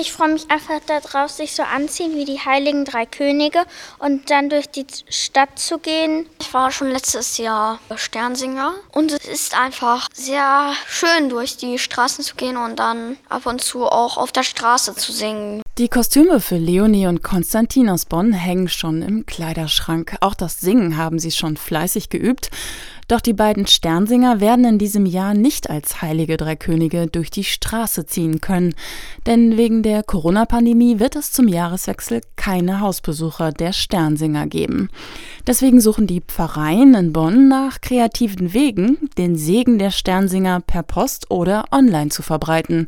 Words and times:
Ich 0.00 0.12
freue 0.12 0.28
mich 0.28 0.50
einfach 0.50 0.80
darauf, 0.86 1.30
sich 1.30 1.54
so 1.54 1.62
anziehen 1.62 2.14
wie 2.14 2.24
die 2.24 2.40
heiligen 2.40 2.86
drei 2.86 3.04
Könige 3.04 3.66
und 3.98 4.30
dann 4.30 4.48
durch 4.48 4.70
die 4.70 4.86
Stadt 5.10 5.58
zu 5.58 5.78
gehen. 5.78 6.26
Ich 6.40 6.54
war 6.54 6.70
schon 6.70 6.90
letztes 6.90 7.36
Jahr 7.36 7.80
Sternsinger 7.94 8.72
und 8.92 9.12
es 9.12 9.26
ist 9.26 9.54
einfach 9.54 10.08
sehr 10.14 10.72
schön, 10.86 11.28
durch 11.28 11.58
die 11.58 11.78
Straßen 11.78 12.24
zu 12.24 12.34
gehen 12.34 12.56
und 12.56 12.76
dann 12.76 13.18
ab 13.28 13.44
und 13.44 13.60
zu 13.60 13.84
auch 13.84 14.16
auf 14.16 14.32
der 14.32 14.42
Straße 14.42 14.94
zu 14.94 15.12
singen. 15.12 15.60
Die 15.80 15.88
Kostüme 15.88 16.40
für 16.40 16.58
Leonie 16.58 17.06
und 17.06 17.22
Konstantin 17.22 17.88
aus 17.88 18.04
Bonn 18.04 18.34
hängen 18.34 18.68
schon 18.68 19.00
im 19.00 19.24
Kleiderschrank. 19.24 20.14
Auch 20.20 20.34
das 20.34 20.60
Singen 20.60 20.98
haben 20.98 21.18
sie 21.18 21.30
schon 21.30 21.56
fleißig 21.56 22.10
geübt. 22.10 22.50
Doch 23.08 23.22
die 23.22 23.32
beiden 23.32 23.66
Sternsinger 23.66 24.40
werden 24.40 24.66
in 24.66 24.78
diesem 24.78 25.06
Jahr 25.06 25.32
nicht 25.32 25.70
als 25.70 26.02
heilige 26.02 26.36
drei 26.36 26.54
Könige 26.54 27.06
durch 27.06 27.30
die 27.30 27.44
Straße 27.44 28.04
ziehen 28.04 28.42
können. 28.42 28.74
Denn 29.24 29.56
wegen 29.56 29.82
der 29.82 30.02
Corona-Pandemie 30.02 31.00
wird 31.00 31.16
es 31.16 31.32
zum 31.32 31.48
Jahreswechsel 31.48 32.20
keine 32.36 32.80
Hausbesucher 32.80 33.50
der 33.50 33.72
Sternsinger 33.72 34.48
geben. 34.48 34.90
Deswegen 35.46 35.80
suchen 35.80 36.06
die 36.06 36.20
Pfarreien 36.20 36.92
in 36.92 37.14
Bonn 37.14 37.48
nach 37.48 37.80
kreativen 37.80 38.52
Wegen, 38.52 38.98
den 39.16 39.34
Segen 39.34 39.78
der 39.78 39.92
Sternsinger 39.92 40.60
per 40.60 40.82
Post 40.82 41.30
oder 41.30 41.64
online 41.72 42.10
zu 42.10 42.20
verbreiten. 42.20 42.86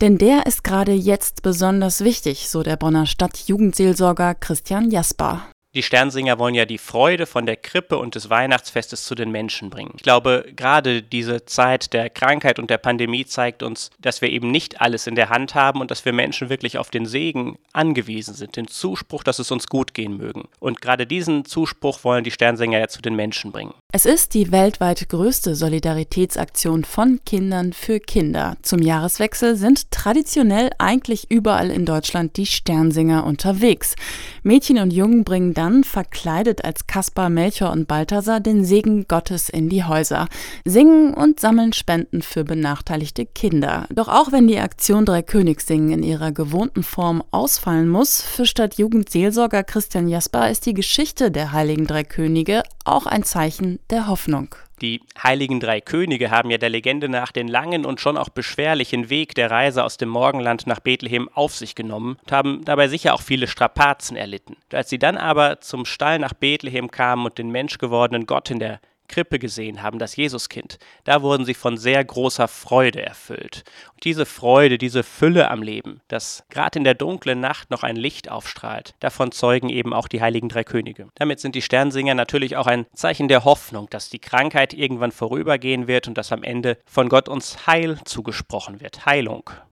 Denn 0.00 0.18
der 0.18 0.46
ist 0.46 0.64
gerade 0.64 0.92
jetzt 0.92 1.42
besonders 1.42 2.02
wichtig, 2.02 2.48
so 2.48 2.62
der 2.62 2.76
Bonner 2.76 3.06
Stadtjugendseelsorger 3.06 4.34
Christian 4.34 4.90
Jasper. 4.90 5.42
Die 5.74 5.82
Sternsinger 5.82 6.38
wollen 6.38 6.54
ja 6.54 6.66
die 6.66 6.76
Freude 6.76 7.24
von 7.24 7.46
der 7.46 7.56
Krippe 7.56 7.96
und 7.96 8.14
des 8.14 8.28
Weihnachtsfestes 8.28 9.04
zu 9.04 9.14
den 9.14 9.30
Menschen 9.30 9.70
bringen. 9.70 9.94
Ich 9.96 10.02
glaube, 10.02 10.44
gerade 10.54 11.02
diese 11.02 11.46
Zeit 11.46 11.94
der 11.94 12.10
Krankheit 12.10 12.58
und 12.58 12.68
der 12.68 12.76
Pandemie 12.76 13.24
zeigt 13.24 13.62
uns, 13.62 13.88
dass 13.98 14.20
wir 14.20 14.28
eben 14.28 14.50
nicht 14.50 14.82
alles 14.82 15.06
in 15.06 15.14
der 15.14 15.30
Hand 15.30 15.54
haben 15.54 15.80
und 15.80 15.90
dass 15.90 16.04
wir 16.04 16.12
Menschen 16.12 16.50
wirklich 16.50 16.76
auf 16.76 16.90
den 16.90 17.06
Segen 17.06 17.58
angewiesen 17.72 18.34
sind, 18.34 18.56
den 18.56 18.68
Zuspruch, 18.68 19.24
dass 19.24 19.38
es 19.38 19.50
uns 19.50 19.66
gut 19.66 19.94
gehen 19.94 20.18
mögen. 20.18 20.46
Und 20.60 20.82
gerade 20.82 21.06
diesen 21.06 21.46
Zuspruch 21.46 22.04
wollen 22.04 22.24
die 22.24 22.30
Sternsinger 22.30 22.78
ja 22.78 22.88
zu 22.88 23.00
den 23.00 23.16
Menschen 23.16 23.50
bringen. 23.50 23.72
Es 23.94 24.06
ist 24.06 24.32
die 24.32 24.50
weltweit 24.50 25.10
größte 25.10 25.54
Solidaritätsaktion 25.54 26.82
von 26.82 27.20
Kindern 27.26 27.74
für 27.74 28.00
Kinder. 28.00 28.56
Zum 28.62 28.80
Jahreswechsel 28.80 29.54
sind 29.54 29.90
traditionell 29.90 30.70
eigentlich 30.78 31.30
überall 31.30 31.70
in 31.70 31.84
Deutschland 31.84 32.38
die 32.38 32.46
Sternsinger 32.46 33.26
unterwegs. 33.26 33.94
Mädchen 34.42 34.78
und 34.78 34.94
Jungen 34.94 35.24
bringen 35.24 35.52
dann, 35.52 35.84
verkleidet 35.84 36.64
als 36.64 36.86
Kaspar, 36.86 37.28
Melchior 37.28 37.70
und 37.70 37.86
Balthasar, 37.86 38.40
den 38.40 38.64
Segen 38.64 39.06
Gottes 39.08 39.50
in 39.50 39.68
die 39.68 39.84
Häuser, 39.84 40.26
singen 40.64 41.12
und 41.12 41.38
sammeln 41.38 41.74
Spenden 41.74 42.22
für 42.22 42.44
benachteiligte 42.44 43.26
Kinder. 43.26 43.86
Doch 43.94 44.08
auch 44.08 44.32
wenn 44.32 44.48
die 44.48 44.58
Aktion 44.58 45.04
Drei 45.04 45.20
Königssingen 45.20 45.90
in 45.98 46.02
ihrer 46.02 46.32
gewohnten 46.32 46.82
Form 46.82 47.22
ausfallen 47.30 47.90
muss, 47.90 48.22
für 48.22 48.46
Stadtjugendseelsorger 48.46 49.64
Christian 49.64 50.08
Jasper 50.08 50.50
ist 50.50 50.64
die 50.64 50.72
Geschichte 50.72 51.30
der 51.30 51.52
heiligen 51.52 51.86
drei 51.86 52.04
Könige 52.04 52.62
auch 52.86 53.04
ein 53.04 53.22
Zeichen 53.22 53.78
der 53.92 54.08
Hoffnung. 54.08 54.54
Die 54.80 55.02
heiligen 55.22 55.60
drei 55.60 55.80
Könige 55.80 56.30
haben 56.30 56.50
ja 56.50 56.56
der 56.56 56.70
Legende 56.70 57.08
nach 57.08 57.30
den 57.30 57.46
langen 57.46 57.84
und 57.84 58.00
schon 58.00 58.16
auch 58.16 58.30
beschwerlichen 58.30 59.10
Weg 59.10 59.34
der 59.34 59.50
Reise 59.50 59.84
aus 59.84 59.98
dem 59.98 60.08
Morgenland 60.08 60.66
nach 60.66 60.80
Bethlehem 60.80 61.28
auf 61.34 61.54
sich 61.54 61.74
genommen 61.74 62.16
und 62.22 62.32
haben 62.32 62.64
dabei 62.64 62.88
sicher 62.88 63.12
auch 63.14 63.20
viele 63.20 63.46
Strapazen 63.46 64.16
erlitten. 64.16 64.56
Als 64.72 64.88
sie 64.88 64.98
dann 64.98 65.18
aber 65.18 65.60
zum 65.60 65.84
Stall 65.84 66.18
nach 66.18 66.32
Bethlehem 66.32 66.90
kamen 66.90 67.26
und 67.26 67.36
den 67.36 67.50
menschgewordenen 67.50 68.26
Gott 68.26 68.50
in 68.50 68.58
der 68.58 68.80
Krippe 69.12 69.38
gesehen 69.38 69.82
haben, 69.82 69.98
das 69.98 70.16
Jesuskind, 70.16 70.78
da 71.04 71.22
wurden 71.22 71.44
sie 71.44 71.54
von 71.54 71.76
sehr 71.76 72.02
großer 72.02 72.48
Freude 72.48 73.04
erfüllt. 73.04 73.62
Und 73.94 74.04
diese 74.04 74.24
Freude, 74.24 74.78
diese 74.78 75.02
Fülle 75.02 75.50
am 75.50 75.62
Leben, 75.62 76.00
dass 76.08 76.44
gerade 76.48 76.78
in 76.78 76.84
der 76.84 76.94
dunklen 76.94 77.38
Nacht 77.38 77.70
noch 77.70 77.82
ein 77.82 77.96
Licht 77.96 78.30
aufstrahlt, 78.30 78.94
davon 79.00 79.30
zeugen 79.30 79.68
eben 79.68 79.92
auch 79.92 80.08
die 80.08 80.22
heiligen 80.22 80.48
drei 80.48 80.64
Könige. 80.64 81.08
Damit 81.14 81.40
sind 81.40 81.54
die 81.54 81.62
Sternsinger 81.62 82.14
natürlich 82.14 82.56
auch 82.56 82.66
ein 82.66 82.86
Zeichen 82.94 83.28
der 83.28 83.44
Hoffnung, 83.44 83.88
dass 83.90 84.08
die 84.08 84.18
Krankheit 84.18 84.72
irgendwann 84.72 85.12
vorübergehen 85.12 85.86
wird 85.86 86.08
und 86.08 86.16
dass 86.16 86.32
am 86.32 86.42
Ende 86.42 86.78
von 86.86 87.10
Gott 87.10 87.28
uns 87.28 87.66
Heil 87.66 88.00
zugesprochen 88.04 88.80
wird, 88.80 89.04
Heilung. 89.04 89.50